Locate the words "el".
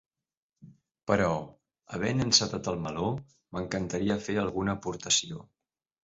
2.71-2.79